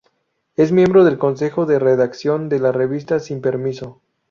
[0.55, 4.01] Es miembro del consejo de redacción de la revista "Sin Permiso".